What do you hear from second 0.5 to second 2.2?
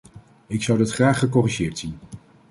zou dat graag gecorrigeerd zien.